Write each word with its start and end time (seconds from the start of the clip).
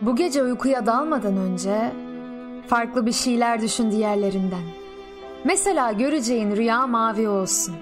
Bu 0.00 0.16
gece 0.16 0.42
uykuya 0.42 0.86
dalmadan 0.86 1.36
önce 1.36 1.92
farklı 2.66 3.06
bir 3.06 3.12
şeyler 3.12 3.62
düşün 3.62 3.90
diğerlerinden. 3.90 4.62
Mesela 5.44 5.92
göreceğin 5.92 6.56
rüya 6.56 6.86
mavi 6.86 7.28
olsun. 7.28 7.74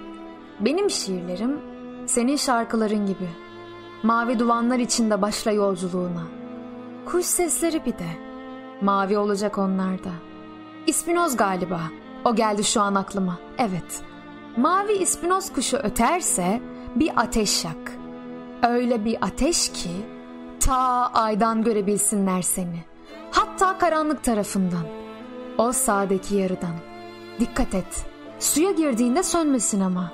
Benim 0.60 0.90
şiirlerim 0.90 1.60
senin 2.06 2.36
şarkıların 2.36 3.06
gibi. 3.06 3.28
Mavi 4.02 4.38
duvanlar 4.38 4.78
içinde 4.78 5.22
başla 5.22 5.50
yolculuğuna. 5.50 6.22
Kuş 7.06 7.26
sesleri 7.26 7.86
bir 7.86 7.92
de. 7.92 8.08
Mavi 8.80 9.18
olacak 9.18 9.58
onlarda. 9.58 10.10
İspinoz 10.86 11.36
galiba. 11.36 11.80
O 12.24 12.34
geldi 12.34 12.64
şu 12.64 12.80
an 12.80 12.94
aklıma. 12.94 13.38
Evet. 13.58 14.02
Mavi 14.56 14.92
ispinoz 14.92 15.52
kuşu 15.52 15.76
öterse 15.76 16.60
bir 16.96 17.10
ateş 17.16 17.64
yak. 17.64 17.92
Öyle 18.62 19.04
bir 19.04 19.18
ateş 19.20 19.72
ki 19.72 19.90
ta 20.66 21.10
aydan 21.12 21.62
görebilsinler 21.62 22.42
seni. 22.42 22.84
Hatta 23.30 23.78
karanlık 23.78 24.24
tarafından. 24.24 24.86
O 25.58 25.72
sağdaki 25.72 26.34
yarıdan. 26.34 26.74
Dikkat 27.40 27.74
et. 27.74 28.06
Suya 28.38 28.72
girdiğinde 28.72 29.22
sönmesin 29.22 29.80
ama. 29.80 30.12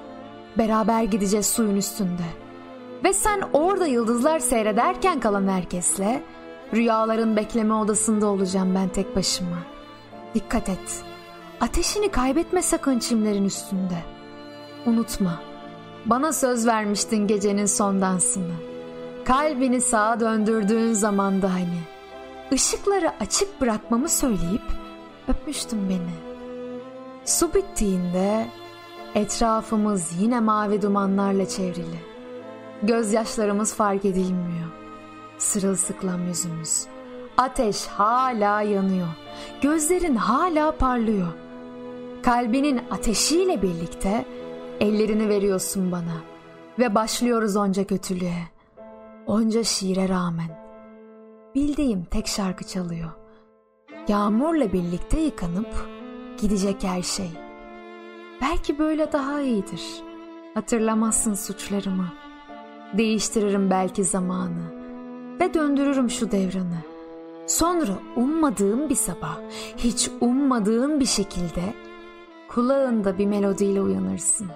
Beraber 0.59 1.03
gideceğiz 1.03 1.47
suyun 1.47 1.77
üstünde. 1.77 2.23
Ve 3.05 3.13
sen 3.13 3.43
orada 3.53 3.87
yıldızlar 3.87 4.39
seyrederken 4.39 5.21
kalan 5.21 5.49
herkesle 5.49 6.23
rüyaların 6.75 7.37
bekleme 7.37 7.75
odasında 7.75 8.27
olacağım 8.27 8.75
ben 8.75 8.89
tek 8.89 9.17
başıma. 9.17 9.59
Dikkat 10.35 10.69
et. 10.69 11.03
Ateşini 11.61 12.09
kaybetme 12.09 12.63
sakın 12.63 12.99
çimlerin 12.99 13.45
üstünde. 13.45 13.99
Unutma. 14.87 15.41
Bana 16.07 16.33
söz 16.33 16.67
vermiştin 16.67 17.27
gecenin 17.27 17.67
son 17.67 18.01
dansını. 18.01 18.78
Kalbini 19.29 19.81
sağa 19.81 20.21
döndürdüğün 20.21 20.93
zamanda 20.93 21.55
hani. 21.55 21.81
Işıkları 22.51 23.13
açık 23.21 23.61
bırakmamı 23.61 24.09
söyleyip 24.09 24.63
öpmüştün 25.29 25.89
beni. 25.89 26.39
Su 27.25 27.55
bittiğinde 27.55 28.47
etrafımız 29.15 30.11
yine 30.21 30.41
mavi 30.41 30.83
dumanlarla 30.83 31.49
çevrili. 31.49 31.99
Gözyaşlarımız 32.83 33.75
fark 33.75 34.05
edilmiyor. 34.05 34.69
Sırılsıklam 35.39 36.27
yüzümüz. 36.29 36.87
Ateş 37.37 37.87
hala 37.87 38.63
yanıyor. 38.63 39.09
Gözlerin 39.63 40.17
hala 40.17 40.77
parlıyor. 40.77 41.33
Kalbinin 42.23 42.81
ateşiyle 42.91 43.63
birlikte 43.63 44.25
ellerini 44.81 45.29
veriyorsun 45.29 45.93
bana. 45.93 46.23
Ve 46.79 46.95
başlıyoruz 46.95 47.57
onca 47.57 47.85
kötülüğe. 47.85 48.58
Onca 49.29 49.65
şiire 49.65 50.09
rağmen. 50.09 50.51
Bildiğim 51.55 52.05
tek 52.05 52.27
şarkı 52.27 52.65
çalıyor. 52.65 53.11
Yağmurla 54.09 54.73
birlikte 54.73 55.21
yıkanıp 55.21 55.89
gidecek 56.41 56.85
her 56.85 57.03
şey. 57.03 57.31
Belki 58.43 58.79
böyle 58.79 59.13
daha 59.13 59.41
iyidir. 59.41 60.03
Hatırlamazsın 60.55 61.35
suçlarımı. 61.35 62.13
Değiştiririm 62.99 63.71
belki 63.71 64.05
zamanı 64.05 64.73
ve 65.41 65.55
döndürürüm 65.55 66.11
şu 66.11 66.31
devranı. 66.31 66.79
Sonra 67.47 67.93
ummadığım 68.17 68.89
bir 68.89 68.95
sabah, 68.95 69.39
hiç 69.77 70.11
ummadığın 70.21 71.01
bir 71.01 71.07
şekilde 71.07 71.75
kulağında 72.49 73.19
bir 73.19 73.27
melodiyle 73.27 73.83
uyanırsın 73.83 74.49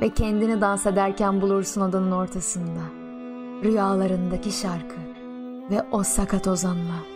ve 0.00 0.08
kendini 0.08 0.60
dans 0.60 0.86
ederken 0.86 1.40
bulursun 1.40 1.80
odanın 1.80 2.12
ortasında. 2.12 3.05
Rüyalarındaki 3.64 4.52
şarkı 4.52 4.96
ve 5.70 5.82
o 5.92 6.02
sakat 6.02 6.46
ozanla. 6.48 7.15